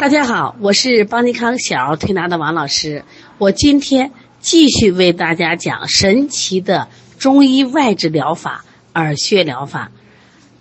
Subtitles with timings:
[0.00, 3.04] 大家好，我是邦尼康小儿推拿的王老师。
[3.36, 6.88] 我今天继续为大家讲神奇的
[7.18, 8.64] 中医外治疗法——
[8.96, 9.92] 耳穴疗法。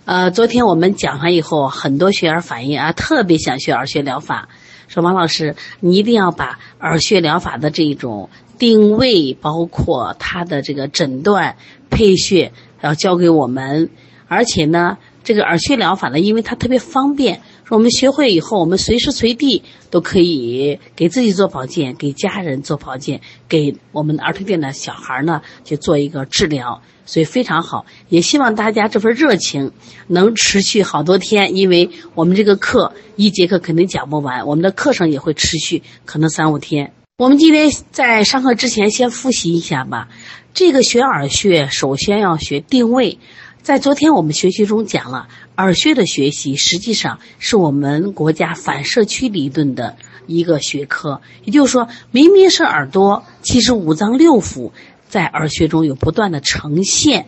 [0.03, 4.49] 呃，昨天我们讲完以后，很多学员反映啊，特别想学耳穴疗法，
[4.89, 11.55] 说王老师，你一定要把耳穴疗法的这种定位，包括它的这个诊断、
[11.89, 12.51] 配穴，
[12.81, 13.89] 要教给我们。
[14.27, 17.41] 而且呢，这个耳穴疗法呢，因为它特别方便。
[17.69, 19.61] 我们学会以后，我们随时随地
[19.91, 27.85] 都可以给自己做保健，给家人做保健，给我们儿童店的小孩呢去做一个治疗，所以非常好。
[28.09, 29.71] 也希望大家这份热情
[30.07, 36.91] 能持续好多天，因为我们这个课一节课肯定讲不完，我们的课程也会持续，可能三五天。
[37.17, 40.07] 我们今天在上课之前先复习一下吧。
[40.53, 43.19] 这个学耳穴，首先要学定位。
[43.61, 45.27] 在昨天我们学习中讲了
[45.59, 51.19] 耳穴的学习，实际上是我们国家反射区理论的一个学科。
[51.43, 54.71] 也就是说，明明是耳朵，其实五脏六腑
[55.09, 57.25] 在耳穴中有不断的呈现。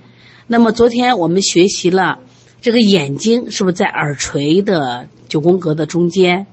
[0.48, 2.20] 那么昨天我们学习了
[2.62, 6.48] 这个眼睛是不是在耳垂的九宫格的中间？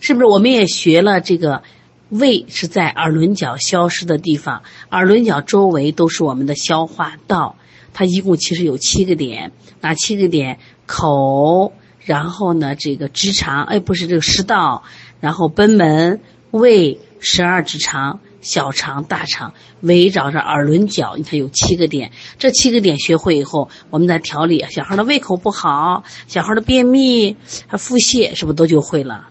[0.00, 1.62] 是不是我们也学了这个
[2.08, 4.62] 胃是在耳轮角消失的地方？
[4.90, 7.56] 耳轮角周围都是我们的消化道。
[7.92, 9.50] 它一共其实有七个点，
[9.80, 10.60] 哪七个点？
[10.90, 14.82] 口，然后呢，这个直肠，哎，不是这个食道，
[15.20, 22.10] 然后贲门、胃、十二指肠、小肠、大肠，围绕着耳轮角，你看有七个点。
[22.38, 27.36] 这七个点学会以后，我们再调理小孩的胃口不好，小孩的便秘、
[27.68, 29.28] 还腹泻，是不是都就会了？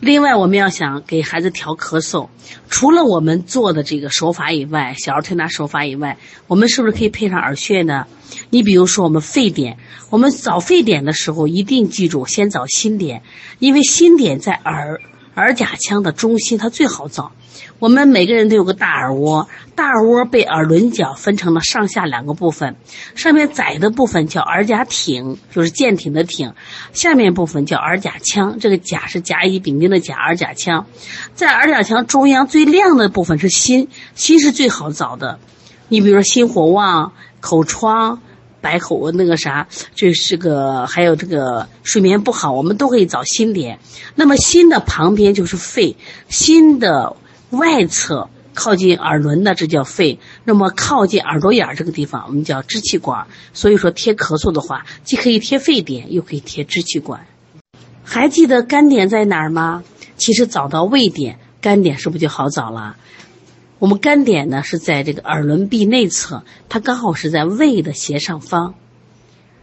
[0.00, 2.28] 另外，我们要想给孩子调咳嗽，
[2.70, 8.06] 除了我们做的这个手法以外，小儿推拿手法以外，我们是不是可以配上耳穴呢？
[8.48, 9.76] 你比如说，我们肺点，
[10.08, 13.22] 我们找肺点的时候，一定记住先找心点，
[13.58, 15.02] 因为心点在耳。
[15.34, 17.32] 耳甲腔的中心，它最好找。
[17.78, 22.76] 我们每个人都有个大耳窝，大耳窝被耳轮角分成了上下两个部分，
[23.14, 26.52] 上面窄的部分叫耳甲挺，就是舰艇的艇；
[26.92, 30.86] 下面部分叫耳甲腔，这个甲是甲乙丙丁的甲，耳甲腔。
[31.34, 35.38] 在耳甲腔中央最亮的部分是心，心是最好找的。
[35.88, 38.20] 你比如说心火旺、口疮。
[38.60, 43.78] 白口那个啥，就是个还有这个睡眠不好，我们都可以找心点。
[44.14, 45.96] 那么心的旁边就是肺，
[46.28, 47.16] 心的
[47.50, 53.26] 外侧靠近耳轮的这叫肺，那么靠近耳朵眼儿这个地方我们叫支气管。
[53.52, 57.26] 所以说贴咳嗽的话，既可以贴肺点，又可以贴支气管。
[58.04, 59.82] 还记得肝点在哪儿吗？
[60.16, 62.96] 其实找到胃点，肝点是不是就好找了？
[63.80, 68.74] 我们肝点呢是在这个耳轮壁内侧，它刚好是在胃的斜上方。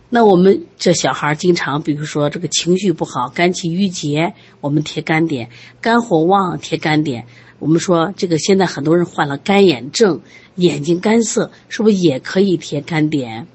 [0.10, 5.50] 那我们这小孩经常，比如说这个情绪不好，肝气郁结，我们贴肝点；
[5.82, 7.28] 肝火旺贴肝点。
[7.60, 10.22] 我们说这个现在很多人患了干眼症，
[10.56, 13.46] 眼睛干涩，是不是也可以贴肝点？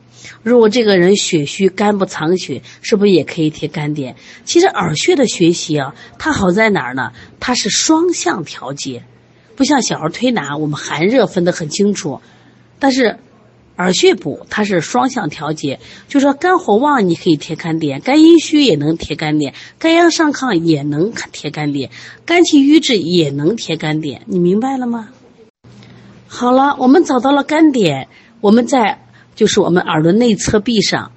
[0.45, 4.15] 如果这个人血虚，肝不藏血，是不是也可以贴肝点？
[4.45, 7.13] 其实耳穴的学习啊，它好在哪儿呢？
[7.41, 9.03] 它是双向调节。
[9.63, 12.21] 不像小儿推拿，我们寒热分得很清楚，
[12.81, 13.17] 但是
[13.77, 15.79] 耳穴补它是双向调节，
[16.09, 21.93] 就说肝火旺你可以贴肝点，肝阴虚也能贴肝点，肝阳上亢也能贴肝点，
[22.27, 25.11] 肝气郁滞也能贴肝点，你明白了吗？
[26.27, 28.09] 好了，我们找到了肝点，
[28.41, 29.05] 我们在
[29.37, 31.13] 就是我们耳轮内侧壁上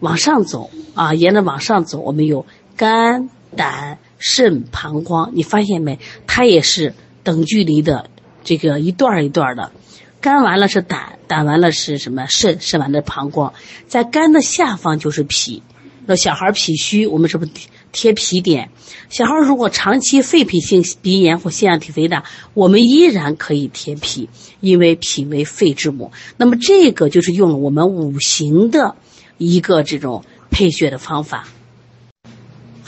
[0.00, 2.44] 往上走啊，沿着往上走，我们有
[2.76, 5.98] 肝、胆、肾、膀胱，你发现没？
[6.26, 6.92] 它也是。
[7.28, 8.08] 等距离的
[8.42, 9.70] 这个一段一段的，
[10.18, 12.24] 肝完了是胆，胆完了是什么？
[12.26, 13.52] 肾，肾完了膀胱，
[13.86, 15.62] 在肝的下方就是脾。
[16.06, 17.50] 那小孩脾虚，我们是不是
[17.92, 18.70] 贴脾点？
[19.10, 22.24] 小孩如果长期肺脾性鼻炎或腺样体肥大，
[22.54, 24.30] 我们依然可以贴脾，
[24.60, 26.10] 因为脾为肺之母。
[26.38, 28.96] 那么这个就是用了我们五行的
[29.36, 31.46] 一个这种配穴的方法。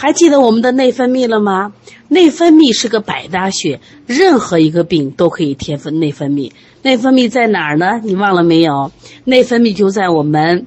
[0.01, 1.75] 还记得我们的内分泌了吗？
[2.09, 6.53] 内分泌是个百搭穴，任何一个病都可以贴分内分泌。
[6.81, 8.01] 内分泌在哪儿呢？
[8.03, 8.93] 你忘了没有？
[9.25, 10.65] 内分泌就在我们。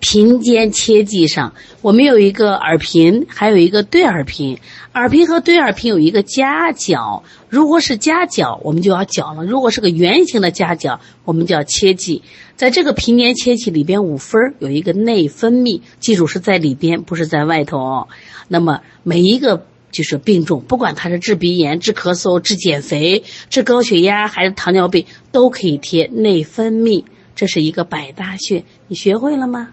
[0.00, 4.58] 平肩切记上，我们有一个耳屏，还有一个对耳屏。
[4.94, 12.22] 耳屏和对耳屏有一个夹角，如果是夹角，我们就要角了；如果是个圆形的夹角，我们就要切记。
[12.56, 18.08] 在这个平年切记里边，五分有一个内分泌，记住是在里边，不是在外头。
[18.48, 27.04] 那么每一个就是病重，不管它是治鼻炎、治咳嗽、治减肥、治高血压还是糖尿病，都可以贴内分泌。
[27.34, 29.70] 这是一个百搭穴，你学会了吗？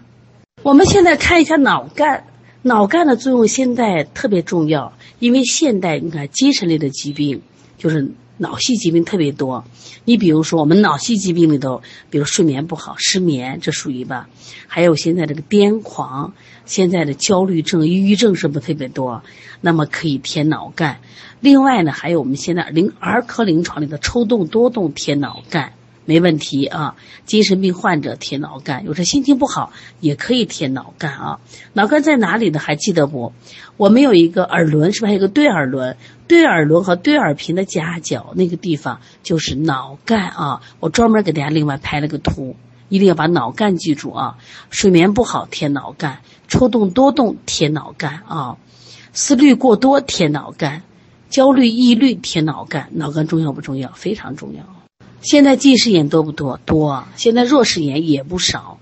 [0.62, 2.24] 我们现在看一下脑干，
[2.62, 7.40] 脑干的作用现在特别重要，因为现代你看精神类的疾病
[7.78, 9.64] 就是脑系疾病特别多。
[10.04, 11.80] 你比如说我们脑系疾病里头，
[12.10, 14.28] 比如睡眠不好、失眠，这属于吧？
[14.66, 16.34] 还有现在这个癫狂，
[16.66, 19.22] 现在的焦虑症、抑郁症是不是特别多？
[19.62, 21.00] 那么可以填脑干。
[21.40, 25.72] 另外呢，还有我们现在临儿科临床里的抽动多动填脑干。
[26.10, 31.38] 没问题啊，精神病患者贴脑干，有时心情不好也可以贴脑干啊。
[31.72, 32.58] 脑干在哪里呢？
[32.58, 33.32] 还记得不？
[33.76, 35.96] 我们有一个耳轮，是不是还有个对耳轮？
[36.26, 40.62] 对耳轮和对耳屏的夹角那个地方就是脑干啊。
[40.80, 42.56] 我专门给大家另外拍了个图，
[42.88, 44.36] 一定要把脑干记住啊。
[44.70, 48.56] 睡眠不好贴脑干，抽动多动贴脑干啊，
[49.12, 50.82] 思虑过多贴脑干，
[51.28, 52.88] 焦虑抑郁贴脑干。
[52.94, 53.92] 脑干重要不重要？
[53.92, 54.79] 非常重要。
[55.22, 56.58] 现在近视眼多不多？
[56.64, 57.04] 多。
[57.16, 58.78] 现在弱视眼也不少。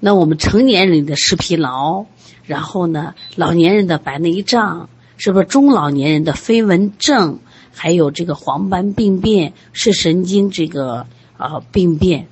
[0.00, 2.06] 那我们成年人的视疲劳，
[2.44, 7.38] 然后呢，老年人的白内障，是不是中老年人的飞蚊症，
[7.72, 11.06] 还有这个黄斑病变，视神经这个
[11.38, 12.26] 呃病变。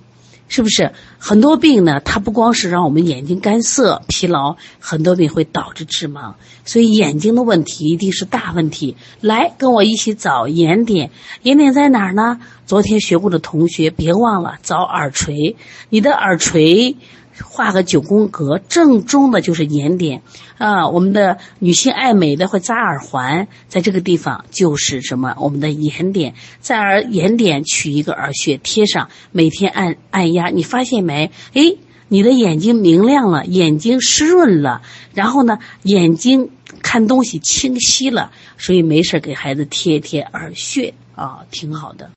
[0.51, 2.01] 是不是很多病呢？
[2.01, 6.35] 它不光是让我们眼睛干涩、疲劳，很多病会导致致盲。
[6.65, 8.97] 所以眼睛的问题一定是大问题。
[9.21, 11.13] 来，跟我一起找眼点，
[11.43, 12.41] 眼点在哪儿呢？
[12.67, 15.57] 昨天学过的同学别忘了找耳垂，
[15.89, 16.97] 你的耳垂。
[17.45, 20.23] 画个九宫格，正中的就是眼点
[20.59, 20.89] 啊。
[20.89, 25.35] 我们的女性爱美的会扎耳环，在这个地方就是什么？
[25.39, 31.31] 我们的眼点，在耳眼点取一个耳穴贴上，每天按按压，你发现没？
[31.55, 31.79] 诶，
[32.09, 34.83] 你的眼睛明亮了，眼睛湿润了，
[35.15, 36.51] 然后呢，眼睛
[36.83, 42.11] 看东西清晰了，所以没事给孩子贴一贴耳穴啊，挺好的。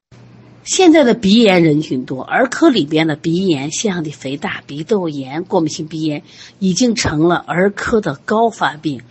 [0.63, 6.23] 现在的鼻炎人群多，儿科里边的鼻炎、腺样体肥大、鼻窦炎、过敏性鼻炎
[6.59, 9.01] 已经成了儿科的高发病。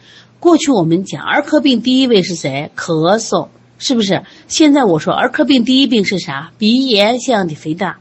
[0.40, 2.70] 过去我们讲儿科病第一位是谁？
[2.74, 4.22] 咳嗽，是不是？
[4.48, 6.52] 现在我说儿科病第一病是啥？
[6.56, 7.98] 鼻炎、腺样体肥大，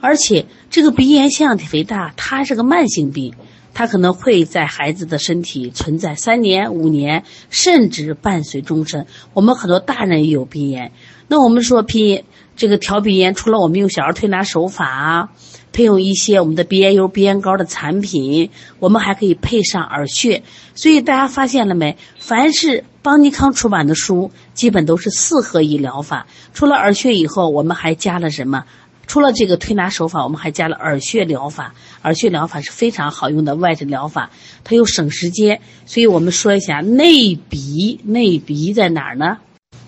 [0.00, 3.34] 而且这个鼻炎、腺样体肥大它是个慢性病，
[3.74, 9.06] 它可能会在孩子的身体存在三年、五年，甚至伴随终身。
[9.34, 10.90] 我们很多大人也有鼻炎，
[11.28, 12.24] 那我们说鼻炎。
[12.56, 15.30] 这个调鼻炎，除了我们用小儿推拿手法，
[15.72, 20.42] 配用一些我们的鼻炎油、鼻炎膏的产品，我们还可以配上耳穴。
[20.74, 21.96] 所以大家发现了没？
[22.18, 26.26] 凡是邦尼康出版的书，基本都是四合一疗法。
[26.52, 28.64] 除了耳穴以后，我们还加了什么？
[29.06, 31.74] 除了这个推拿手法，我们还加了耳穴疗法。
[32.04, 34.30] 耳穴疗法是非常好用的外治疗法，
[34.62, 35.60] 它又省时间。
[35.84, 39.38] 所以我们说一下内鼻，内鼻在哪儿呢？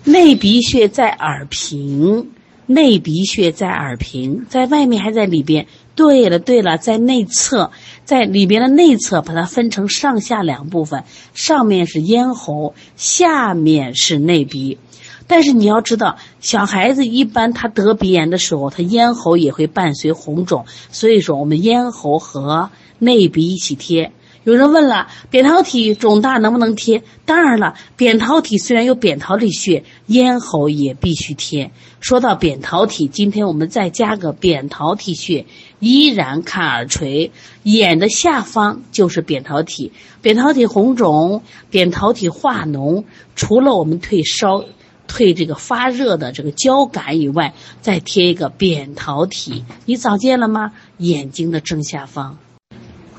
[0.03, 2.29] 内鼻穴在耳屏。
[2.67, 5.65] 内鼻穴在耳屏，在外面还在里边。
[5.95, 7.71] 对了，对了，在内侧，
[8.05, 14.77] 在里边的内侧，把它分成上下两部分，上面是咽喉，下面是内鼻。
[15.25, 22.69] 但是你要知道，小孩子一般他得鼻炎的时候，他咽喉也会伴随红肿，所以说我们咽喉和
[22.99, 24.11] 内鼻一起贴。
[24.47, 27.03] 有人问了，扁桃体肿大能不能贴？
[27.25, 31.71] 当然了，扁桃体虽然有扁桃体穴，咽喉也必须贴。
[31.99, 35.45] 说到扁桃体，今天我们再加个扁桃体穴，
[35.81, 37.33] 依然看耳垂，
[37.63, 39.91] 眼的下方就是扁桃体。
[40.21, 43.03] 扁桃体红肿、扁桃体化脓，
[43.35, 44.63] 除了我们退烧、
[45.07, 50.71] 退这个发热的这个交感以外，再贴一个扁桃体，你找见了吗？
[50.99, 52.37] 眼睛的正下方。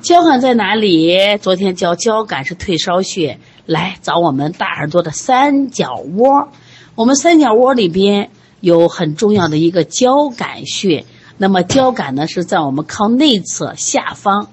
[0.00, 1.36] 交感在哪里？
[1.38, 6.48] 昨天教交感是退烧穴，来找我们大耳朵的三角窝。
[6.94, 11.04] 我们三角窝里边有很重要的一个交感穴。
[11.36, 14.48] 那么交感呢是在我们靠内侧下方，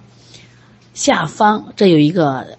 [0.94, 2.58] 下方这有一个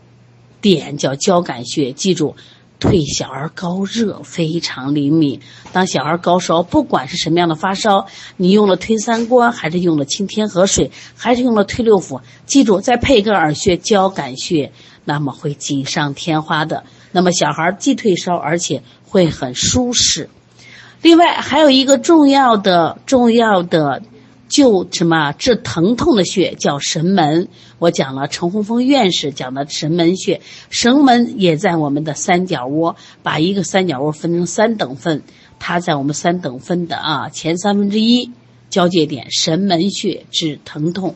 [0.61, 2.37] 点叫交感穴，记住。
[2.79, 5.41] 退小儿高热非常灵敏。
[5.73, 8.07] 当小孩高烧，不管是什么样的发烧，
[8.37, 14.73] 你用了推三关，还是用了清天河水，还是用了推六腑，记住再配一个耳穴交感穴，
[15.05, 16.85] 那么会锦上添花的。
[17.13, 20.29] 那么小孩既退烧，而且会很舒适。
[21.03, 24.03] 另外还有一个重要的重要的。
[24.49, 30.41] 就什么治疼痛的穴叫神门，我讲了陈洪峰院士讲的神门穴，
[30.71, 35.23] 神门也在我们的三角窝，把一个三角窝分成三等份，
[35.59, 38.31] 它在我们三等分的啊前三分之一
[38.71, 41.15] 交界点，神门穴治疼痛。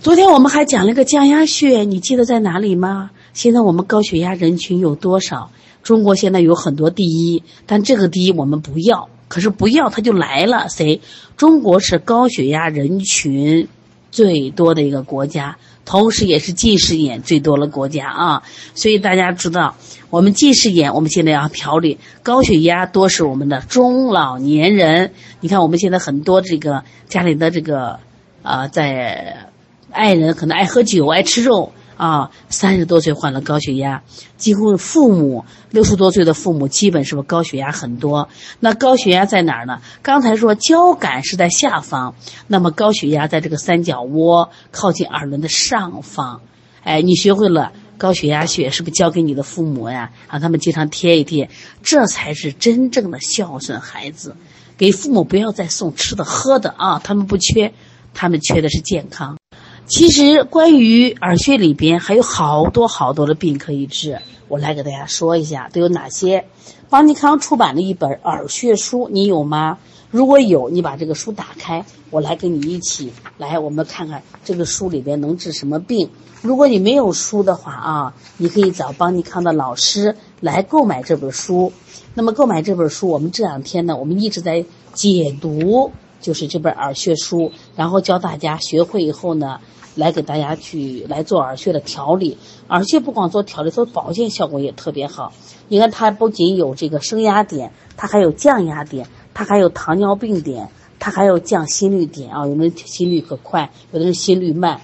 [0.00, 3.10] 昨天我们还讲了个降压穴，你记得在哪里吗？
[3.32, 5.50] 现在我们高血压人群有多少？
[5.82, 9.08] 中国现在有很多第一，但这个第一我们不要。
[9.28, 11.00] 可是不要它就来了，谁？
[11.36, 13.66] 中国是高血压人群
[14.10, 18.42] 最多的一个国家，同时也是近视眼最多的国家啊。
[18.74, 19.76] 所以大家知道，
[20.10, 25.12] 我们近视眼，我们现在要调理；高血压多是我们的中老年人。
[25.40, 27.98] 你看我们现在很多这个家里的这个，
[28.42, 29.48] 呃，在
[29.90, 31.72] 爱人可能爱喝酒、爱吃肉。
[31.96, 34.02] 啊，三十多岁患了高血压，
[34.36, 38.28] 几乎父母六十多岁的父母基本是不是高血压很多？
[38.60, 39.80] 那高血压在哪儿呢？
[40.02, 42.14] 刚才说交感是在下方，
[42.46, 46.40] 那么高血压在这个三角窝靠近耳轮的上方。
[46.82, 50.10] 哎，你学会了高血压穴，是不是交给你的父母呀？
[50.30, 51.48] 让他们经常贴一贴，
[51.82, 54.36] 这才是真正的孝顺孩子。
[54.76, 57.72] 给父母不要再送吃的喝的啊，他们不缺，
[58.12, 59.38] 他们缺的是健康。
[59.86, 66.46] 其实关于耳穴里边还有好多好多的病可以治，我来给大家说一下都有哪些。
[66.88, 69.78] 邦尼康出版的一本耳穴书，你有吗？
[70.10, 76.08] 如果有，你把这个书打开，我来跟你一起来，我们看看这个书里边能治什么病。
[76.40, 81.72] 如果你没有书的话啊，你可以找邦尼康的老师来购买这本书。
[82.14, 84.64] 那么购买这本书，我们这两天呢，我们一直在
[84.94, 85.90] 解读，
[86.24, 89.60] 就是这本耳穴书，然后教大家学会以后呢。
[89.96, 95.32] 来给大家去来做耳穴的调理，耳穴不光做调理，做保健效果也特别好。
[95.68, 102.44] 你看，它不仅有这个升压点，它还有降压点，它还有糖尿病点，它还有降心率点啊。
[102.44, 104.80] 有的人心率可快，有的人心率慢。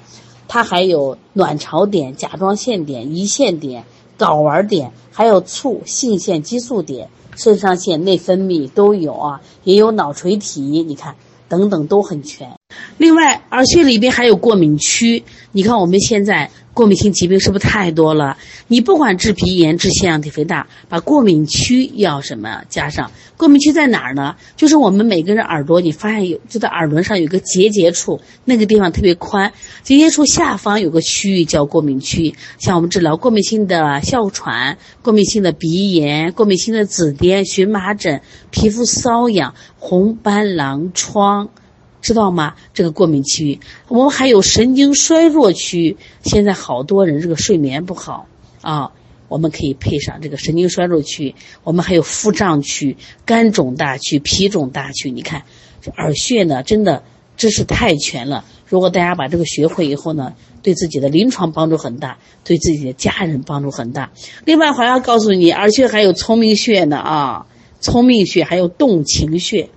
[0.47, 9.41] 它还有卵巢点、甲状腺点、胰腺点、睾丸点，还有促性腺激素点、肾上腺内分泌都有啊。
[9.65, 11.17] 也有脑垂体，你看
[11.51, 12.49] 等等都很全。
[12.97, 15.23] 另外，耳穴里边还有过敏区。
[15.53, 16.49] 你看，我们现在
[16.81, 18.39] 过敏性疾病是不是太多了？
[18.67, 23.11] 你不管治鼻炎、治腺样体肥大，把过敏区要什么加上？
[23.37, 24.35] 过敏区在哪儿呢？
[24.57, 32.35] 就是我们每个人耳朵，你发现有就在耳轮上有个结节处，那个地方特别宽，结节处下方有个区域叫过敏区。
[32.59, 41.51] 像我们治疗过敏性的哮喘、过敏性的鼻炎、过敏性的紫癜、荨麻疹、皮肤瘙痒、红斑狼疮。
[42.01, 42.55] 知道吗？
[42.73, 45.97] 这个过敏区域，我们还有神经衰弱区。
[46.23, 48.27] 现在好多人这个睡眠不好
[48.63, 48.93] 啊，
[49.29, 51.35] 我们可以配上这个神经衰弱区。
[51.63, 55.11] 我们还有腹胀区、肝肿大区、脾肿大区。
[55.11, 55.43] 你看，
[55.83, 57.03] 这耳穴呢，真的
[57.37, 58.45] 知识太全了。
[58.67, 64.11] 如果大家把这个学会以后呢，对自己的临床帮助很大，对自己的家人帮助很大。
[64.45, 67.47] 另外还要告诉你，耳穴还有聪明穴呢啊，
[67.81, 69.69] 聪明穴还有动情穴。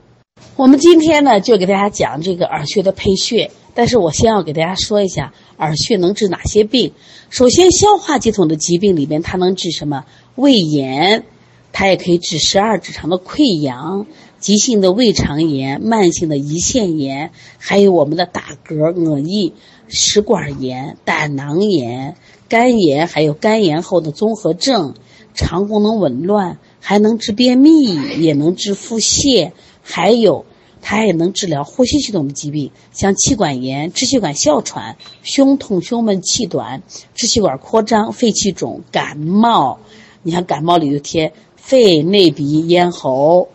[0.56, 3.50] 我们今天呢，就给大家讲这个耳穴的配穴。
[3.74, 6.94] 但是我先要给大家说一下，耳穴能治哪些病。
[7.32, 10.06] 首先，消化系统的疾病里面，它能治什么？
[10.36, 11.26] 胃炎，
[11.72, 14.06] 它也可以治十二指肠的溃疡、
[14.40, 19.54] 急性的胃肠炎、慢性的胰腺炎，还有我们的打嗝、恶意、
[19.88, 22.16] 食管炎、胆囊炎、
[22.48, 24.94] 肝炎，还有肝炎后的综合症、
[25.34, 29.52] 肠功能紊乱，还能治便秘，也能治腹泻。
[29.84, 30.46] 还有，
[30.82, 36.82] 它也能治疗呼吸系统的疾病，像气管炎、支气管哮喘、胸痛、胸闷、气短、
[37.14, 39.80] 支气管扩张、肺气肿、感冒。
[40.24, 43.50] 你看感冒里就贴肺、内鼻、咽喉。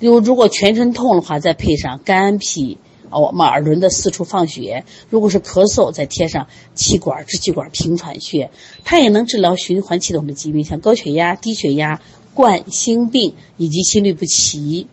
[0.00, 2.78] 如如果全身痛的话，再配上肝脾，
[3.10, 4.84] 哦，我们耳轮的四处放血。
[5.08, 8.50] 如果是咳嗽，再贴上气管、支气管平喘穴。
[8.84, 12.02] 它也能治疗循环系统的疾病，像高血压、低血压、
[12.34, 14.86] 冠心病以及心律不齐。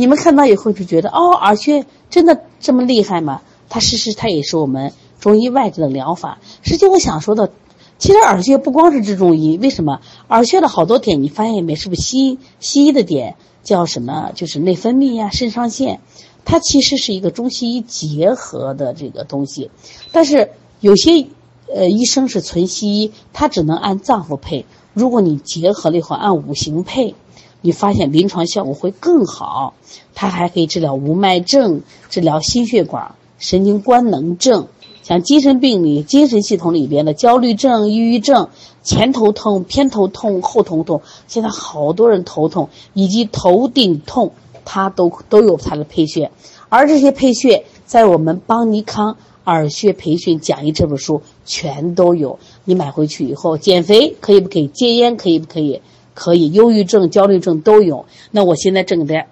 [0.00, 3.42] 你们看到以后就觉得哦，耳穴真的这么厉害吗？
[3.68, 6.38] 它其实它也是我们中医外治的疗法。
[6.62, 7.50] 实际我想说的，
[7.98, 10.00] 其实耳穴不光是治中医，为什么？
[10.28, 11.74] 耳穴的好多点你发现没？
[11.74, 14.32] 是不是西西医的点叫什么？
[14.34, 16.00] 就是内分泌呀、肾上腺，
[16.46, 19.70] 它其实是一个中西医结合的这个东西。
[20.12, 21.26] 但是有些
[21.70, 24.64] 呃医生是纯西医，他只能按脏腑配。
[24.94, 27.14] 如果你结合了以后按五行配。
[27.62, 29.74] 你发现临床效果会更好，
[30.14, 34.68] 它还可以治疗无脉症，治疗心血管、神经官能症，
[35.02, 38.48] 像精神病里、精神系统里边的焦虑症、抑郁症、
[38.82, 44.32] 前头痛、偏头痛、后头痛，现在好多人头痛以及头顶痛，
[44.64, 46.30] 它都都有它的配穴，
[46.68, 54.66] 而这些配穴在我们邦尼康耳穴培训讲义这本书全都有，你买回去以后减肥可以不可以？
[54.68, 55.82] 戒烟可以不可以？
[56.20, 58.04] 可以，忧郁症、焦虑症都有。
[58.30, 59.26] 那我现在正在，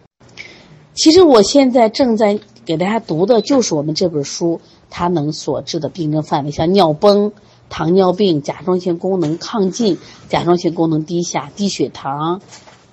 [0.94, 7.32] 其实我现在正在给大家读的就是我们这本书，它能所治的病症范围，像尿崩、
[7.68, 9.98] 糖尿病、甲状腺功能亢进、
[10.30, 12.40] 甲状腺功能低下、低血糖，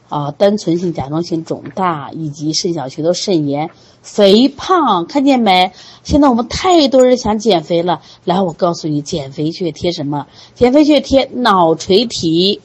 [0.10, 3.70] 啊，啊单纯性甲状腺肿大以及肾小球的肾炎、
[4.02, 5.72] 肥胖，看见没？
[6.04, 10.28] 现在我们太多人想减肥了，来，我告诉你，减肥穴贴什么？
[10.54, 12.60] 减肥穴贴脑垂体，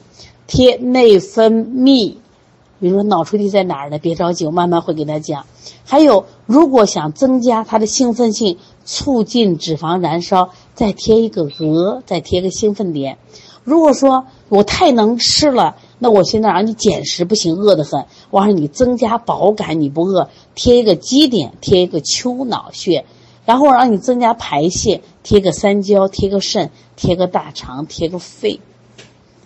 [0.47, 2.15] 贴内分泌。
[2.79, 3.99] 比如说脑垂体在哪儿呢？
[3.99, 5.45] 别着急，我慢慢会给他讲。
[5.83, 13.19] 还有，如果想增加它的兴奋性，促进脂肪燃烧，再贴一个鹅，再贴个兴奋点。
[13.63, 18.05] 如果说我太能吃了，那我现在让你减食不行，饿得很。
[18.31, 23.05] 我让你增加饱感，你不饿，贴一个基点，贴一个丘脑穴。
[23.45, 28.59] 然后让你增加排泄，贴个三焦，贴个肾，贴个大肠，贴个肺。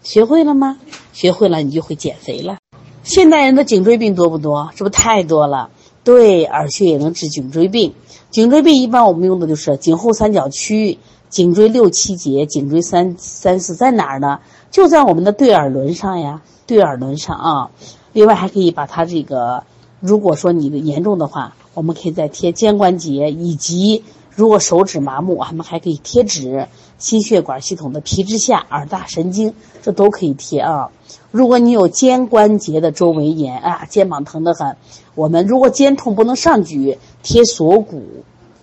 [0.06, 0.78] 学会了吗？
[1.14, 2.58] 学会了，你就会减肥了。
[3.02, 4.70] 现代人的颈椎病多不多？
[4.76, 5.72] 是不是太多了？
[6.04, 7.96] 对，耳穴也能治颈椎病。
[8.30, 14.42] 颈椎病一般我们用的就是颈后三角区域、颈椎六七节、颈椎三三四，在哪儿呢？
[14.70, 17.72] 就在我们的对耳轮上呀，对耳轮上啊。
[18.14, 19.64] 另外还可以把它这个，
[20.00, 26.68] 如果说你的严重的话，我们可以再贴肩关节，以及如果手指麻木，我们还可以贴纸。
[26.98, 30.90] 心血管系统的皮质下、耳大神经，这都可以贴啊。
[31.32, 34.78] 如果你有肩关节的周围炎啊，肩膀疼得很，
[35.16, 38.02] 我们如果肩痛不能上举，贴锁骨，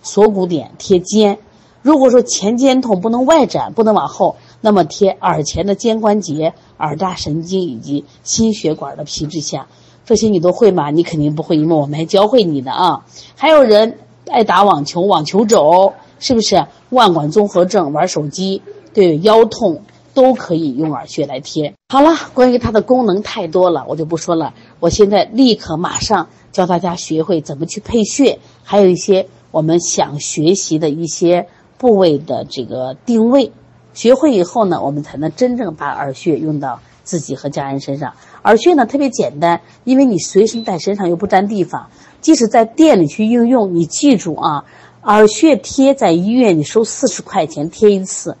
[0.01, 1.37] 锁骨点贴肩。
[1.83, 9.67] 如果说前肩痛不能外展，不能往后，那么贴耳前的肩关节、耳大神经以及心血管的皮质下。
[10.05, 10.89] 这些你都会吗？
[10.89, 13.05] 你肯定不会，因为我们还教会你的啊。
[13.35, 13.99] 还有人
[14.29, 15.93] 爱打网球，网球肘。
[16.23, 17.91] 是不是腕管综合症？
[17.91, 18.61] 玩手机
[18.93, 19.81] 对腰痛
[20.13, 21.73] 都可以用耳穴来贴。
[21.89, 24.53] 好了，关于它的功能太多了，我就不说了。
[24.79, 31.45] 我现在立刻马上教大家学会怎么去配穴，还有一些我们想学习的一些
[31.77, 33.51] 部位的这个定位。
[33.93, 38.13] 学会以后呢，我们才能真正把耳穴用到自己和家人身上。
[38.43, 41.89] 耳穴呢特别简单，因为你随身带身上又不占地方，
[42.21, 44.63] 即使在店里去应用，你记住啊。
[45.05, 48.37] 耳穴贴在医院，你收四十块钱贴一次，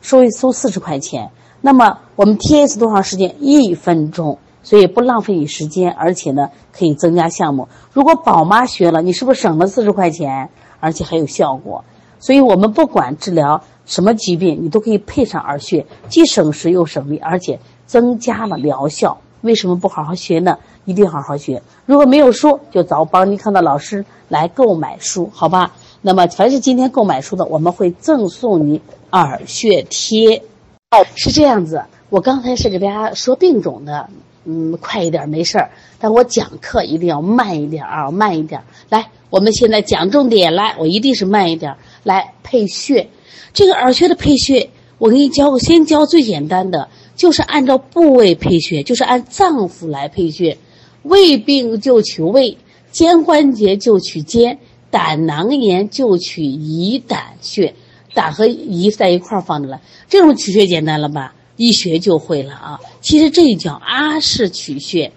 [0.00, 1.30] 收一收四十块钱。
[1.60, 3.36] 那么我们贴一次多长时间？
[3.38, 7.68] 一分钟，所以不浪费你时间，而且呢可以增加项目。
[7.92, 11.84] 如果宝妈学了，你是不是省了四十块钱，而且还有效果？
[12.18, 19.18] 所以我们不管治疗什么疾病，你都可以配上耳穴，既省时又省力，而且增加了疗效。
[19.42, 20.58] 为什么不好好学呢？
[20.84, 21.62] 一定好好学。
[21.86, 25.72] 如果没有书，就找邦尼康的老师来购买书，好吧？
[26.04, 28.80] 那么，凡是今天购买书的，我们会赠送你
[29.12, 30.42] 耳穴贴。
[30.90, 31.84] 哦，是这样子。
[32.10, 34.08] 我刚才是给大家说病种的，
[34.44, 35.70] 嗯，快一点没事儿。
[36.00, 38.62] 但我讲课一定要慢一点啊，慢一点。
[38.88, 41.76] 来，我们现在讲重点来，我一定是慢一点。
[42.02, 43.08] 来配穴，
[43.54, 45.56] 这个耳穴的配穴，我给你教。
[45.58, 50.58] 先教最简单的，就是按照部位配穴，就是按脏腑来配穴。
[51.04, 52.58] 胃病就取胃，
[52.90, 54.58] 肩关节就取肩。
[54.92, 57.74] 胆囊炎就取胰胆穴，
[58.14, 61.34] 胆和胰在一块儿放着了，这种取穴简单了吧？
[61.56, 62.80] 一学就会了啊！
[63.00, 65.12] 其实这叫阿是取穴，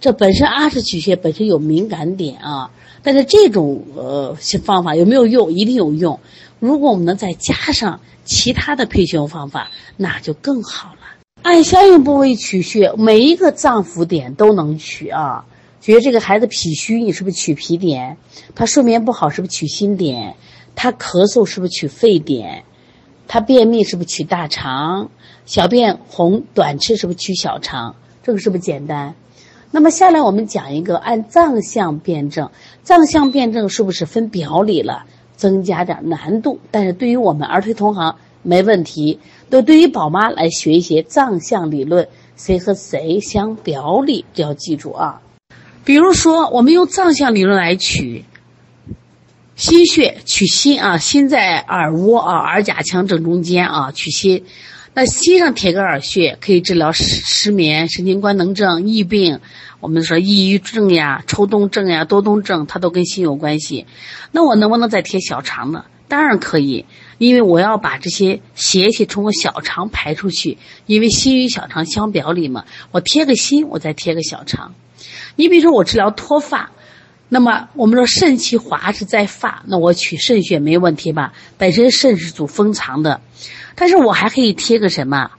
[0.00, 2.70] 这本身阿是取穴本身有敏感点啊，
[3.02, 5.52] 但是这种呃方法有没有用？
[5.52, 6.20] 一定有用。
[6.58, 11.00] 如果我们能再加上其他的配穴方法，那就更好了。
[11.42, 15.46] 按相应部位取穴，每一个脏腑点都能取啊。
[15.80, 18.18] 觉得这个孩子脾虚，你是不是取脾点？
[18.54, 20.36] 他睡眠不好，是不是取心点？
[20.76, 22.64] 他咳嗽是不是取肺点？
[23.26, 25.10] 他便秘是不是取大肠？
[25.46, 27.96] 小便红短赤是不是取小肠？
[28.22, 29.14] 这个是不是简单？
[29.70, 32.50] 那么下来我们讲一个按脏象辨证，
[32.82, 35.04] 脏象辨证是不是分表里了？
[35.36, 39.18] 增加点难度，但是对于我们儿推同行没问题。
[39.48, 45.22] 都对于宝妈来学一些脏象理论，谁和谁相表里，这要记住啊。
[45.84, 48.24] 比如说，我们用藏象理论来取
[49.56, 54.44] 心穴，取心啊，心在耳窝啊，耳甲腔正中间啊，取心。
[54.92, 59.40] 那心上贴个耳穴，可以治疗失失眠、神经官能症、疫病。
[59.80, 63.86] 我们说抑郁症呀、抽动症呀、多动症，它都跟心有关系。
[64.32, 65.84] 那我能不能再贴小肠呢？
[66.08, 66.84] 当然可以，
[67.18, 72.64] 因为我要把这些邪气通过小肠排出去，因为心与小肠相表里嘛。
[72.90, 74.74] 我贴个心，我再贴个小肠。
[75.36, 76.70] 你比如说我治疗脱发，
[77.28, 81.32] 那么我们说肾气滑是在发，那我取肾穴没问题吧？
[81.58, 83.20] 本身肾是主封藏的，
[83.74, 85.30] 但是我还可以贴个什么？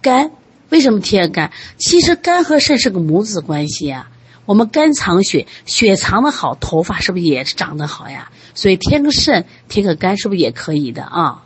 [0.00, 0.30] 肝？
[0.70, 1.52] 为什么贴肝？
[1.78, 4.10] 其实肝和肾是个母子关系啊。
[4.46, 8.30] 我们肝藏血，血藏的好，头发是不是也长得好呀？
[8.54, 11.42] 所以贴个肾，贴个肝是不是也可以的啊？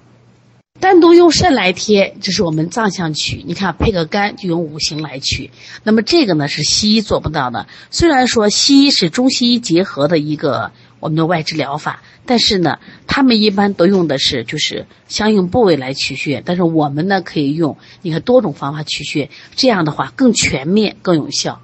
[0.81, 3.45] 单独用肾来贴，这是我们脏象取。
[3.47, 5.51] 你看配个肝就用五行来取。
[5.83, 7.67] 那么这个呢是西医做不到的。
[7.91, 16.43] 虽然说西医是中西医结合的一个我们的外治疗法，但是呢，他们一般都用的是就是相应部位来取穴。
[16.45, 21.61] 但是我们呢可以用你看多种方法取穴，这样的话更全面、更有效。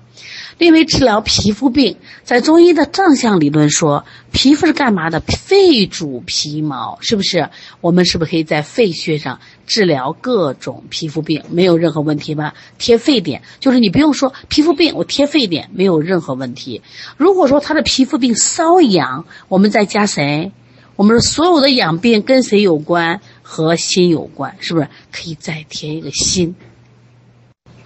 [0.58, 5.20] 另为，治疗皮肤病，在中医的脏象理论说，皮肤是干嘛的？
[5.20, 7.50] 肺主皮毛，是不是？
[7.82, 11.42] 我们是不是可以在肺穴上治疗各种皮肤病？
[11.50, 12.54] 没有任何问题吧？
[12.78, 16.80] 贴肺点，就是你不用说皮肤病，我贴肺点，没有任何问题。
[17.18, 20.52] 如果说他的皮肤病瘙痒，我们再加谁？
[20.96, 23.20] 我们说所有的痒病跟谁有关？
[23.42, 24.88] 和心有关，是不是？
[25.12, 26.56] 可以再贴一个心。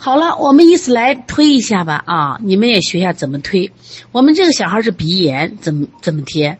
[0.02, 2.40] 好了，我们依次来推一下吧啊！
[2.42, 3.70] 你们也学一下怎么推。
[4.12, 6.56] 我们这个小孩是鼻炎，怎么怎么贴？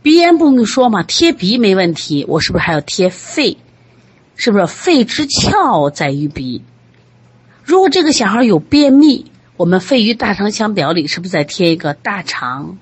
[0.00, 2.24] 鼻炎不用说嘛，贴鼻没问题。
[2.26, 3.58] 我是不是还要贴肺？
[4.36, 6.62] 是不是肺之窍在于鼻？
[7.62, 12.78] 如果这个小孩有便秘，我们肺与大肠相表里，是不是再贴一个大肠？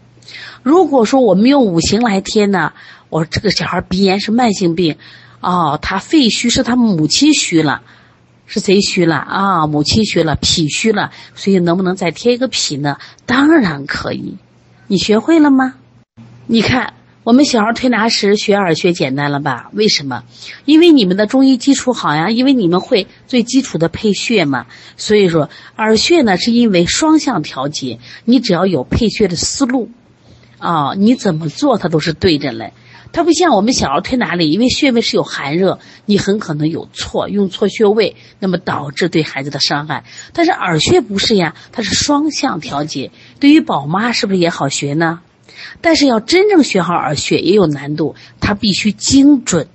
[0.63, 2.75] 如果说我们用五行来贴呢，
[3.09, 4.99] 我这个小孩鼻炎是慢性病，
[5.41, 7.83] 哦，他肺虚是他母亲虚了。
[8.47, 9.67] 是谁虚了啊？
[9.67, 12.97] 母亲虚了，脾虚了，所以能不能再贴一个脾呢？
[13.27, 14.37] 当然可以。
[14.87, 15.75] 你学会了吗？
[16.47, 19.69] 你看，我们小儿推拿时学耳穴简单了吧？
[19.73, 20.23] 为什么？
[20.65, 24.67] 因为你们的中医基础好呀，因为你们会最基础的配穴嘛。
[24.97, 29.91] 所以说，耳穴呢是因为双向调节，你只要有配穴的思路，
[30.59, 32.73] 啊，你怎么做它都是对着嘞。
[33.13, 40.05] 它不像我们小儿推拿里，因为穴位是有寒热，你很可能有错，用错穴位，那么导致对孩子的伤害。
[40.33, 45.21] 但是耳穴不是呀，它是双向调节，对于宝妈是不是也好学呢？
[45.81, 49.69] 但是要真正学好耳穴也有难度，它必须精准。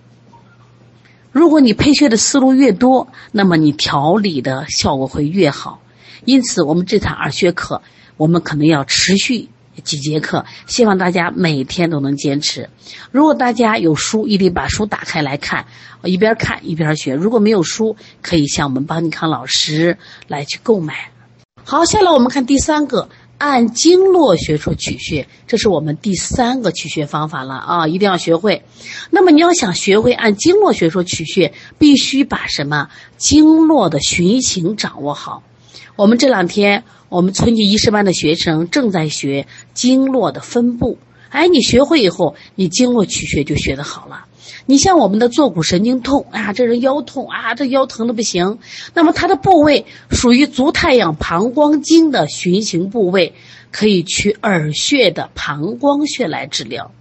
[1.32, 5.82] 如果你配穴的思路越多，那么你调理的效果会越好。
[6.26, 7.82] 因此，我们这堂耳穴课，
[8.17, 9.50] 我们可能要持续。
[9.84, 12.69] 几节课，希望大家每天都能坚持。
[13.12, 15.65] 如果大家有书，一定把书打开来看，
[16.03, 17.13] 一边看一边学。
[17.13, 21.12] 如果没有书，可以向我们邦尼康老师来去购买。
[21.63, 23.07] 好，下来我们看第三个，
[23.38, 28.63] 按经络学说取穴，这是我们第三个取穴方法了啊，一定要学会。
[29.10, 35.43] 那么你要想学会按经络学说取穴，必须把什么经络的循行掌握好。
[36.02, 36.84] 我们这两天。
[37.10, 40.98] 我们春季医师班的学生正在学经络的分布，
[41.30, 44.26] 哎，你学会以后，你经络取穴就学得好了。
[44.66, 48.58] 你像我们的坐骨神经痛，哎呀，这人腰痛啊，这腰疼的不行。
[48.96, 53.36] 那么它的部位属于足太阳膀胱经的循行部位，
[53.72, 56.92] 可以取耳穴的膀胱穴来治疗。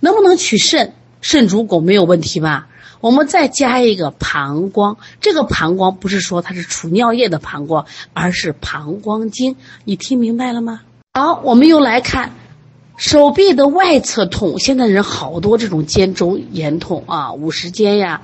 [0.00, 0.94] 能不能取肾？
[1.20, 2.68] 肾主骨，没有问题吧？
[3.04, 9.56] 我们再加一个膀胱，这个膀胱不是说它是储尿液的膀胱，而是膀胱经。
[9.84, 10.80] 你听明白了吗？
[11.12, 12.32] 好，我们又来看
[12.96, 14.58] 手臂的外侧痛。
[14.58, 18.22] 现在人好多这种肩周炎痛啊，五十肩呀。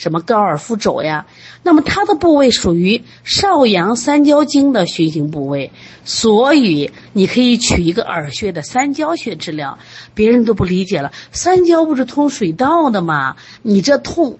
[0.00, 1.26] 什么高尔夫肘呀？
[1.62, 5.72] 那么它的部位属于少阳三焦经的循行部位，
[6.06, 9.78] 所以你可以取一个耳穴的三焦穴治疗。
[10.14, 13.36] 别人都不理解了，三焦不是通水道的吗？
[13.60, 14.38] 你这痛，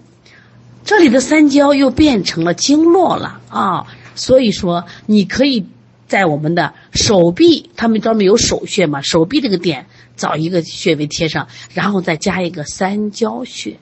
[0.83, 3.85] 这里的三焦又变成了经络了啊！
[4.15, 5.67] 所以说，你可以
[6.07, 9.85] 在我们的手臂，他们专门有手穴嘛，手臂这个点
[10.17, 13.77] 找一个穴位贴上，然后再加一个三焦穴。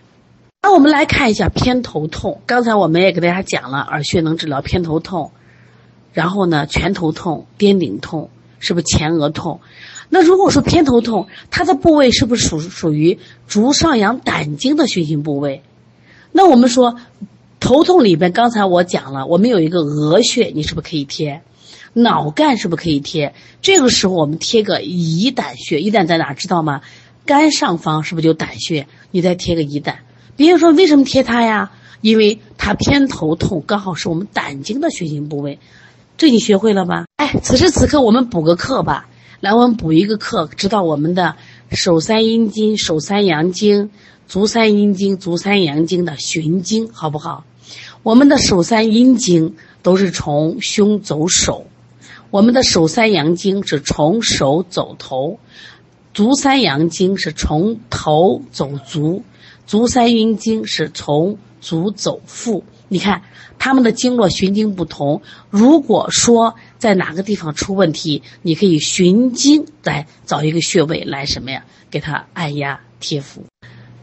[0.62, 2.42] 那我们来看一下偏头痛。
[2.46, 5.32] 刚才我们也给大家讲了，耳穴能治疗偏头痛，
[6.12, 9.62] 然后呢，全头痛、颠顶痛，是不是前额痛？
[10.10, 15.64] 那如果说偏头痛，它的部位是不是属属于足上阳胆经的循行部位？
[16.34, 16.98] 那我们说，
[17.62, 21.42] 头痛里边，刚才我讲了，我们有一个额穴，你是不是可以贴？
[21.94, 23.34] 脑干是不是可以贴？
[23.62, 26.82] 这个时候我们贴个乙胆穴，乙胆在哪知道吗？
[27.26, 28.88] 肝上方是不是就胆穴？
[29.12, 30.00] 你再贴个乙胆。
[30.40, 31.70] 别人说为什么贴它呀？
[32.00, 35.60] 因为它偏头痛，刚好是我们胆经的循行部位。
[36.18, 37.08] 这你学会了吧？
[37.18, 39.10] 哎，此时此刻我们补个课吧。
[39.42, 41.36] 来，我们补一个课，知道我们的
[41.72, 43.92] 手三阴经、手三阳经、
[44.30, 47.44] 足三阴经、足三阳经的循经，好不好？
[48.04, 51.66] 我们的手三阴经都是从胸走手，
[52.30, 55.38] 我们的手三阳经是从手走头，
[56.14, 59.22] 足三阳经是从头走足。
[59.70, 63.22] 足三阴经是从足走腹，你看
[63.60, 65.22] 他们的经络循经不同。
[65.52, 71.64] 如果说在哪个地方出问题，你可以循经来找一个穴位来什么呀？
[71.92, 73.46] 给他按压贴敷。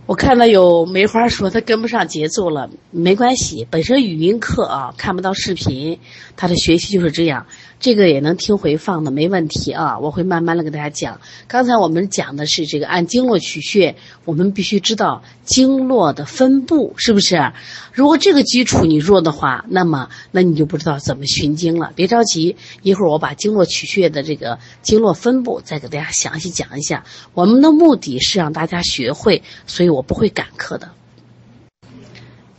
[0.06, 5.98] 我看到有梅花说他跟不上节奏了，没关系，本身语音课啊看不到视频，
[6.36, 7.44] 他的学习就是这样，
[7.80, 11.20] 这个也能听回放的，没问题啊，我会慢慢的给大家讲。
[11.48, 17.52] 刚才我们讲的是这个按经络取穴，我们必须知道经络的分布，是不是？
[17.92, 21.92] 如果这个基础你弱的话，那么那你就不知道怎么寻经了。
[21.96, 27.04] 别着急，一会儿我把经络取穴的这个经络分布再给大家详细讲一下。
[27.34, 29.86] 我们的目的是让大家学会，所以。
[29.96, 30.90] 我不会赶课的。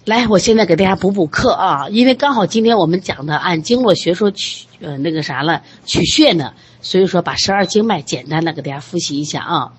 [0.08, 9.74] 来，我现在给大家补补课啊，因为刚好今天我们讲的按经络学说取呃那个啥了取穴呢，所以说把十二经脉简单的给大家复习一下啊。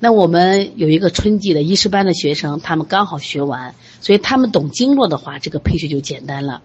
[0.00, 6.62] 那我们有一个春季的医师班的学生，他们刚好学完，所以他们懂经络的话，这个配穴就简单了。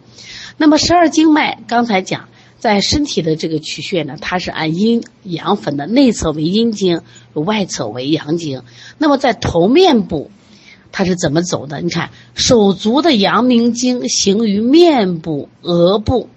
[0.58, 7.02] 那么十二经脉刚才讲，在身体的这个取穴呢，它是按阴阳分的，内侧为阴经，
[7.34, 8.64] 外侧为阳经。
[8.98, 10.32] 那么在头面部，
[10.98, 11.82] 它是怎么走的？
[11.82, 16.30] 你看手足的阳明经行于面部、额部。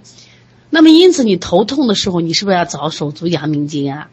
[0.68, 4.10] 那么因此你头痛的时候，你是不是要找手足阳明经啊？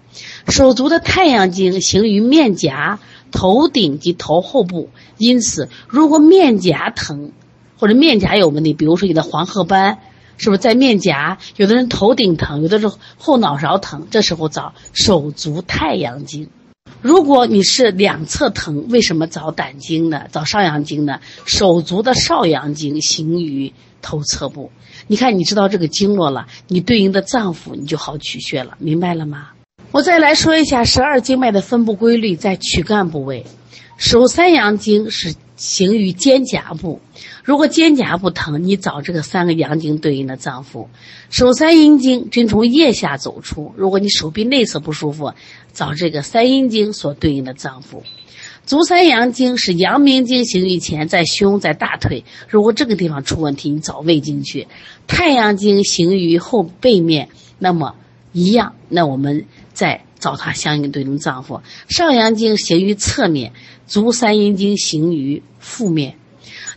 [0.47, 2.99] 手足的太阳经行于面颊、
[3.31, 4.89] 头顶及头后部。
[5.17, 7.31] 因此，如果面颊疼，
[7.79, 9.97] 或者面颊有问题，比如说你的黄褐斑，
[10.37, 11.39] 是不是在面颊？
[11.55, 16.49] 有的人头顶疼，有的是后脑勺疼，这时候找手足太阳经。
[17.05, 20.23] 如果你是两侧疼，为什么找胆经呢？
[20.31, 21.19] 找少阳经呢？
[21.45, 24.71] 手足的少阳经行于头侧部。
[25.05, 29.49] 你看，你知道这个经络了，你对应的脏腑你就好取穴了，明白了吗？
[29.91, 33.45] 我再来说一下十二经脉的分布规律，在躯干部位，
[33.97, 36.99] 手三阳经是行于肩胛部。
[37.43, 40.87] 如果肩胛不疼，你找这个三个阳经对应的脏腑。
[41.29, 43.73] 手三阴经均从腋下走出。
[43.75, 45.33] 如果你手臂内侧不舒服，
[45.73, 48.01] 找这个三阴经所对应的脏腑。
[48.65, 52.25] 足三阳经是阳明经行于前，在胸，在大腿。
[52.49, 54.67] 如果这个地方出问题，你找胃经去。
[55.05, 57.95] 太阳经行于后背面，那么
[58.31, 61.61] 一样，那我们再找它相应对应脏腑。
[61.89, 63.53] 少阳经行于侧面，
[63.85, 66.15] 足三阴经行于腹面。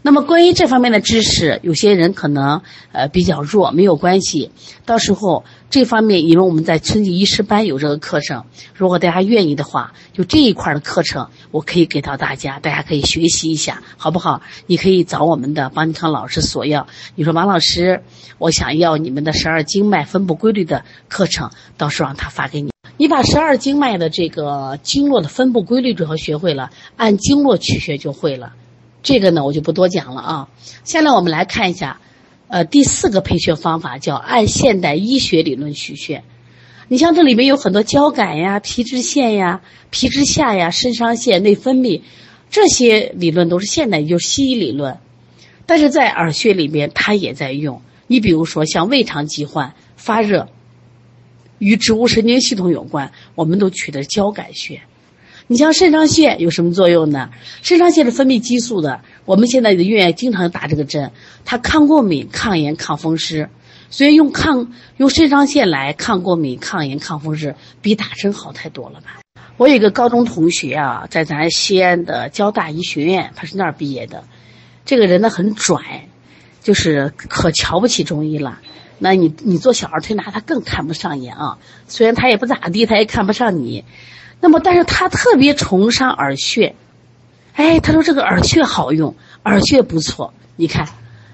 [0.00, 4.52] 那么关于这方面的知识，有些人可能呃比较弱，没有关系。
[4.86, 8.44] 到时候这方面，因为我们在春季医师班有这个课程，
[8.74, 14.40] 如果大家愿意的话，就这一块的课程，我可以给到大家，大家可以学习一下，好不好？
[14.66, 16.86] 你可以找我们的邦尼康老师索要。
[17.16, 18.02] 你说王老师，
[18.38, 22.70] 我想要你们的十二经脉分布规律的课程，到时候让他发给你。
[22.98, 28.52] 你把十二经脉的这个经络的分布规律主要学会了，按经络取穴就会了。
[29.02, 30.48] 这个呢，我就不多讲了啊。
[30.82, 32.00] 下来我们来看一下，
[32.48, 36.24] 呃，第四个配穴方法叫按现代医学理论取穴。
[36.88, 42.02] 你像这里面有很多交感呀、皮脂腺呀、皮脂下呀、肾上腺、内分泌，
[42.50, 44.98] 这些理论都是现代，就是西医理论。
[45.66, 47.80] 但是在耳穴里面，它也在用。
[48.08, 50.48] 你比如说像胃肠疾患、发热，
[51.58, 54.80] 与植物神经系统有关，我们都取的交感穴。
[55.46, 57.30] 你像肾上腺有什么作用呢？
[57.62, 61.10] 肾上腺是分泌激素的，我们现在的医院经常打这个针，
[61.44, 63.48] 它抗过敏、抗炎、抗风湿，
[63.88, 69.20] 所以用抗用肾上腺来抗过敏、抗炎、抗风湿，比打针好太多了吧？
[69.56, 74.24] 我有一个高中同学啊，在咱西安的交大医学院，他是那儿毕业的，
[74.84, 76.06] 这个人呢很拽，
[76.62, 78.60] 就是可瞧不起中医了。
[78.98, 81.58] 那你你做小儿推拿，他更看不上眼啊。
[81.86, 83.84] 虽然他也不咋地，他也看不上你。
[84.40, 86.74] 那么，但是他特别崇尚耳穴，
[87.54, 90.32] 哎，他说这个耳穴好用，耳穴不错。
[90.56, 90.88] 你看，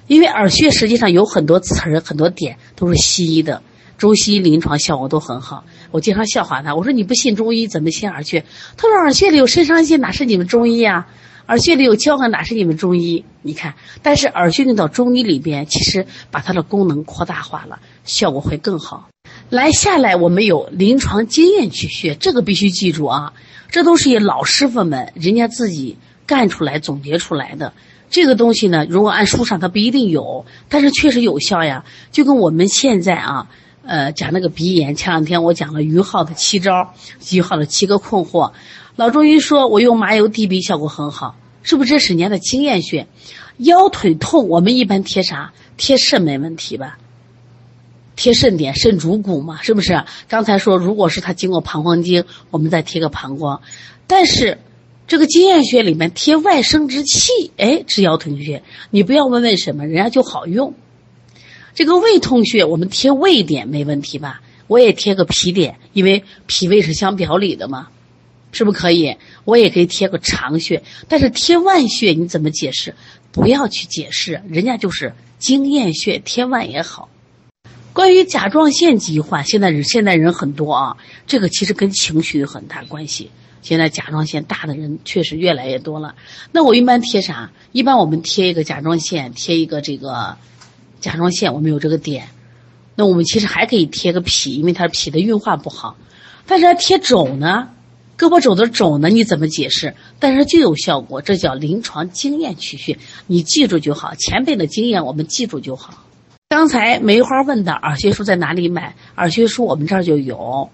[0.07, 3.62] 因为耳穴实际上有很多词儿、很多点都是西医的，
[3.98, 5.64] 中西医临床效果都很好。
[5.90, 8.44] 我经常笑话他，我说你不信中医怎么信耳穴？
[8.77, 11.07] 他说耳穴里有肾上腺，哪是你们中医啊？
[11.46, 13.24] 耳穴里有交感，哪是你们中医？
[13.42, 19.09] 你看，但是耳穴用到中医里边，其实把它的功能扩大化了，效果会更好。
[19.50, 23.35] 来下来，我们有临床经验取穴，这个必须记住啊！
[23.70, 27.74] 这都是些老师傅们人家自己干出来、总结出来的。
[28.09, 31.85] 这个东西呢，如果按书上它不一定有，但是确实有效呀。
[32.11, 33.48] 就跟我们现在啊，
[33.85, 36.94] 呃，讲那个鼻炎，前两天我讲了于浩的七招，
[37.33, 38.52] 于浩的七个困惑。
[38.96, 43.09] 老中医说我用麻油滴鼻效果很好，是不是这是人家的经验穴？
[43.57, 45.52] 腰腿痛，我们一般贴啥？
[45.76, 46.98] 贴肾没问题吧？
[48.14, 50.04] 贴肾点，肾主骨嘛，是不是？
[50.28, 53.61] 刚才说，如果是他经过膀胱经，我们再贴个膀胱。
[54.07, 54.59] 但是，
[55.09, 60.74] 这个经验穴里面贴外生殖器，哎，治腰疼穴，你不要问为什么，人家就好用。
[61.74, 64.40] 这个胃痛穴，我们贴胃点没问题吧？
[64.68, 67.88] 我也贴个脾点，因为脾胃是相表里的嘛。
[68.55, 69.14] 是不是可以？
[69.45, 72.95] 我也可以贴个长穴，但是贴腕穴你怎么解释？
[73.33, 77.11] 不要去解释，人家就是经验穴，贴腕也好。
[77.93, 83.31] 关于甲状腺疾患，现在人现在人很多啊，这个其实跟情绪有很大关系。
[83.62, 86.14] 现在甲状腺大的人确实越来越多了。
[86.53, 87.51] 那我一般贴啥？
[87.73, 90.37] 一般我们贴一个甲状腺，贴一个这个
[91.01, 92.29] 甲状腺，我们有这个点。
[92.95, 95.97] 那我们其实还可以贴个脾，因为它脾的运化不好。
[96.47, 97.71] 但是贴肘呢，
[98.16, 99.94] 胳膊肘的肘呢，你怎么解释？
[100.20, 104.14] 但是就有效果，这叫临床经验取穴，你记住就好。
[104.14, 106.05] 前辈的经验我们记住就好。
[106.48, 108.94] 刚才梅花问的耳穴书在哪里买？
[109.16, 110.70] 耳穴书我们这儿就有。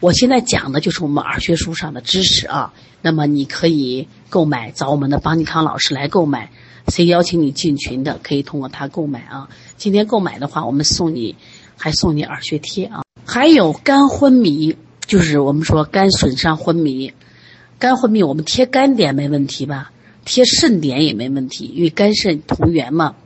[0.00, 2.72] 我现在讲的就是我们耳穴书上的知识啊。
[3.02, 6.50] 那么你可以购买，找我们的邦尼康老师来购买。
[6.88, 9.48] 谁邀请你进群的，可以通过他购买啊。
[9.76, 11.36] 今天购买的话，我们送你，
[11.76, 13.02] 还送你耳穴贴啊。
[13.26, 14.74] 还有肝昏迷，
[15.08, 17.12] 就是我们说肝损伤昏迷，
[17.80, 19.90] 肝昏迷我们贴肝点没问题吧？
[20.26, 23.16] 贴肾点也没问题，因为肝肾同源嘛。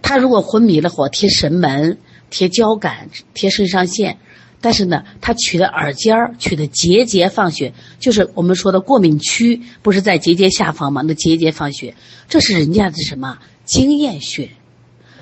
[0.00, 1.98] 他如果昏迷了，或贴神门、
[2.30, 4.16] 贴交感、贴肾上腺。
[4.60, 11.02] 但是呢，他取的耳尖儿，取的结节放血，就是我们说的过敏区，不是在结节下方吗？
[11.02, 11.94] 那结节放血，
[12.28, 14.50] 这是人家的什么经验穴？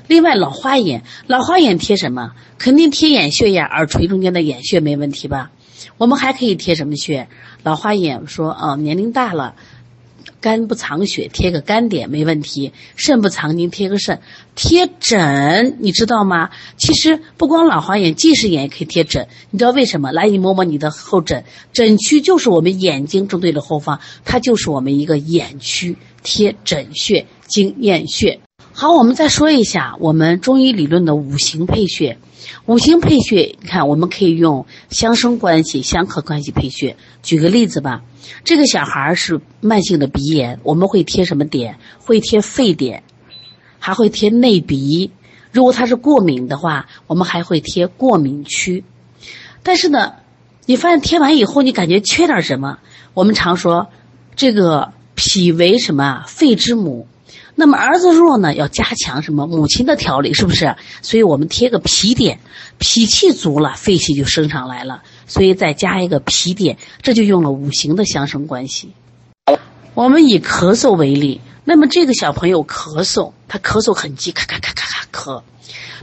[0.08, 2.32] 另外，老花眼，老花眼贴什么？
[2.58, 5.52] 肯定贴眼穴呀，耳垂中间的眼穴没问题吧？
[5.96, 7.28] 我们还可以贴什么穴？
[7.62, 9.54] 老花眼说，哦，年龄大了。
[10.40, 14.20] 肝不藏血，贴个肝点没问题；肾不藏精，贴个肾。
[14.54, 16.50] 贴枕，你知道吗？
[16.76, 19.26] 其实不光老花眼，近视眼也可以贴枕。
[19.50, 20.12] 你知道为什么？
[20.12, 21.42] 来，你摸摸你的后枕，
[21.72, 28.38] 枕区就是我们眼睛正对着后方，它就是我们一个眼区，贴枕穴、经验穴。
[28.80, 32.16] 好，我们再说一下我们中医理论的五行配穴。
[32.66, 36.96] 五行配穴，你看，我们可以用相生关系、相克关系配穴。
[37.20, 38.04] 举个例子吧，
[38.44, 41.80] 这个小孩是慢性的鼻炎，我们会贴什么点？
[41.98, 43.02] 会贴肺点，
[43.80, 45.10] 还会贴内鼻。
[45.50, 48.84] 如果他是过敏的话，我们还会贴过敏区。
[49.64, 50.12] 但是呢，
[50.66, 52.78] 你发现贴完以后，你感觉缺点什么？
[53.12, 53.88] 我们常说，
[54.36, 56.22] 这个脾为什么？
[56.28, 57.08] 肺之母。
[57.60, 60.76] 那么儿子弱呢，要加强什么母亲的调理，是不是？
[61.02, 62.38] 所以我们贴个脾点，
[62.78, 65.02] 脾气足了，肺气就升上来了。
[65.26, 68.92] 所以再加一个脾点，这就用了五行的相生关系。
[69.94, 75.42] 我们以咳嗽为例，那么这个小朋友咳嗽，他咳嗽很急，咔咔咔咔咔咳，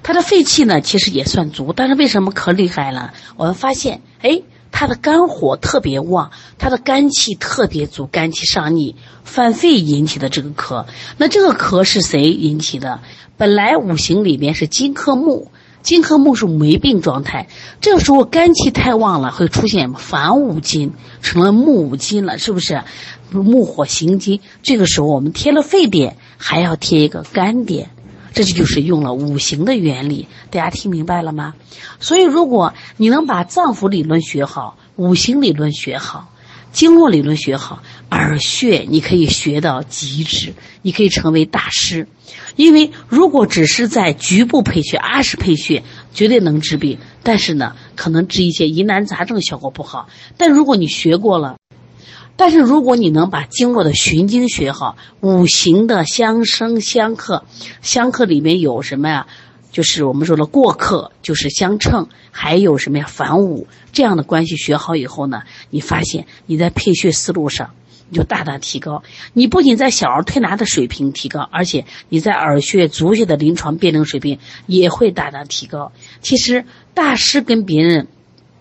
[0.04, 3.13] 他的肺气呢其实也算足，但是为什么咳厉害了？
[3.38, 4.41] 我们发现，哎。
[4.78, 10.86] 他的肝火特别旺，他的肝气特别足，肝气上逆，犯肺引起的这个咳。
[11.16, 13.00] 那这个咳是谁引起的？
[13.38, 15.50] 本来五行里面是金克木，
[15.82, 17.48] 金克木是没病状态，
[17.80, 22.84] 这个时候肝气太旺了，会出现反五金，成了木五金了，是不是？
[23.32, 27.92] 木火行金，这个时候我们贴了肺点，还要贴一个肝点。
[28.36, 31.56] 这就就是用了五行的原理，大家听明白了吗？
[32.02, 36.30] 所以，如果你能把脏腑理论学好，五行理论学好，
[36.74, 42.10] 经络理论学好，耳穴你可以学到极致，你可以成为大师。
[42.58, 50.10] 因为如果只是在局部配穴、阿是配穴，绝对能治病，但是呢，可能治一些疑难杂症效果不好。
[50.36, 51.56] 但如果你学过了，
[52.38, 57.45] 但是如果你能把经络的循经学好，五行的相生相克，
[57.82, 59.28] 相克里面有什么呀？
[59.71, 63.06] 就是我们说的过克，就是相称，还有什么呀？
[63.08, 67.71] 反五这样的关系学好以后呢，你发现你在配穴思路上
[68.10, 69.04] 你就大大提高。
[69.34, 75.91] 你不仅在小儿推拿的水平提高，而且你在耳穴、足穴的临床辩证水平也会大大提高。
[76.21, 78.08] 其实大师跟别人。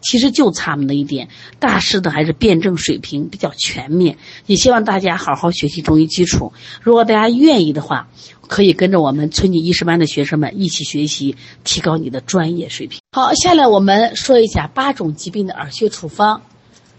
[0.05, 4.19] 其实就差那么一点，大师的还是辩证水平比较全面。
[4.47, 6.53] 也希望大家好好学习中医基础。
[6.83, 8.09] 如果大家愿意的话，
[8.47, 13.01] 可以跟着我们春季医师班的学生们一起学习，提高你的专业水平。
[13.13, 16.43] 好，下来我们说一下八种疾病的耳穴处方。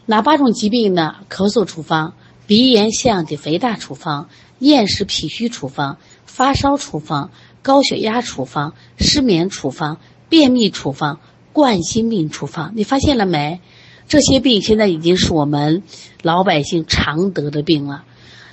[0.07, 1.15] 哪八种疾病呢？
[1.29, 2.15] 咳嗽处方、
[2.47, 7.29] 鼻炎、腺样体肥大处方、厌食脾虚处方、发烧处方、
[7.61, 11.19] 高血压处方、失眠处方、便秘处方。
[11.55, 13.61] 冠心病处方，你发现了没？
[14.09, 15.83] 这些病现在已经是我们
[16.21, 18.03] 老百姓常得的病了。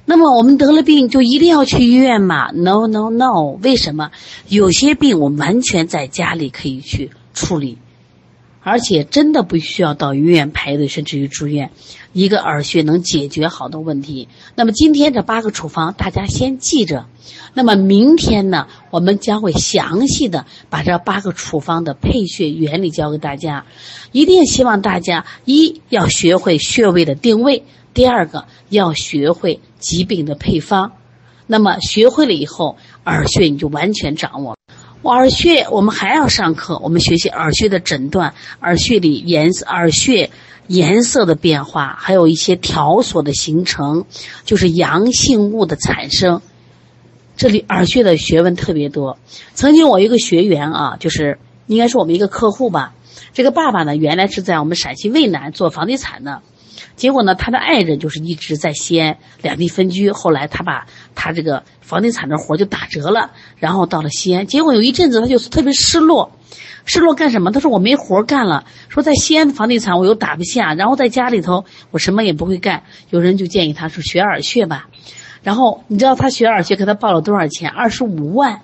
[0.04, 4.12] 那么我们得了病就一定要去医院吗？No No No，为什么？
[4.46, 7.78] 有些病我们完全在家里可以去处理。
[8.62, 11.70] 而且真的不需要到医院排队，甚至于住院，
[12.12, 14.28] 一个耳穴能解决好多问题。
[14.54, 17.06] 那么今天这八个处方大家先记着，
[17.54, 23.66] 那么明天呢，我们将会详细的把这八个处方的配穴原理教给大家。
[24.12, 30.92] 一定希望大家一要学会穴位的定位，第二个要学会疾病的配方。
[31.48, 34.56] 那么学会了以后，耳穴你就完全掌握。
[35.10, 40.30] 耳穴我们还要上课，我们学习耳穴的诊断，耳穴里颜色、耳穴
[40.68, 44.04] 颜色的变化，还有一些条索的形成，
[44.44, 46.40] 就是阳性物的产生。
[47.36, 49.18] 这里耳穴的学问特别多。
[49.54, 52.94] 曾经我一个学员啊，就是应该是我们一个客户吧，
[53.32, 56.42] 这个爸爸呢原来是在我们陕西渭南做房地产的。
[56.96, 60.10] 结果呢，他的爱人就是一直在西安两地分居。
[60.10, 64.46] 后来他把他这个房地产的活就打折了，然后到了西安。
[64.46, 66.30] 结果有一阵子他就特别失落，
[66.84, 67.50] 失落干什么？
[67.50, 72.82] 他说我没活干了，说在西安的房地产我又打不下，然后在家里头我什么也不会干。
[73.10, 74.88] 有人就建议他说学耳穴吧，
[75.42, 77.70] 然后你知道他学耳穴给他报了多少钱？
[77.70, 78.60] 二十五万。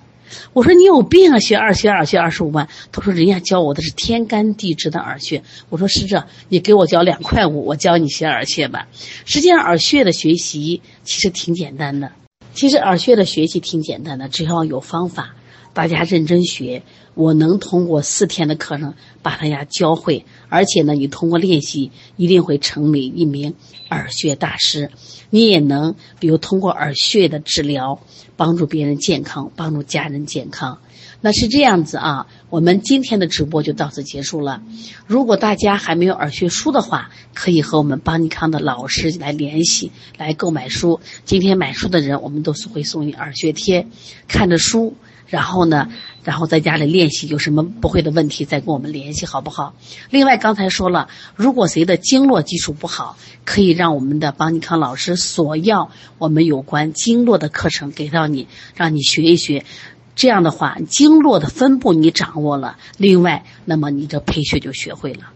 [0.53, 1.39] 我说你有病啊！
[1.39, 2.67] 学二学二学二十五万。
[2.91, 5.43] 他说人家教我的是天干地支的耳穴。
[5.69, 8.87] 我说师长，你给我交两块五，我教你学耳穴吧。
[9.25, 12.11] 实际上耳穴的学习其实挺简单的，
[12.53, 15.35] 其实耳穴的学习挺简单的，只要有方法，
[15.73, 20.25] 大家认真学，我能通过四天的课程把大家教会。
[20.49, 23.53] 而且呢，你通过练习一定会成为一名
[23.89, 24.91] 耳穴大师。
[25.29, 27.99] 你也能，比如通过耳穴的治疗。
[28.35, 30.77] 帮助别人健康，帮助家人健康，
[31.19, 32.25] 那是这样子啊。
[32.49, 34.63] 我们今天的直播就到此结束了。
[35.07, 41.01] 如果大家还没有耳穴书的话，可以和我们邦尼康的老师来联系，来购买书。
[41.25, 43.85] 今天买书的人，我们都是会送你耳穴贴，
[44.29, 44.95] 看着书。
[45.29, 45.87] 然后呢，
[46.23, 49.75] 然后在家里练习，有什么不会的问题再跟我们联系，好不好？
[50.09, 59.63] 另外，刚才说了，如果谁的经络基础不好，可以让我们的邦尼康老师索要我们有关经络的课程给到你，让你学一学。
[60.15, 65.31] 这样的话，经络的分布你掌握了，另外，那么你这配穴就学会了。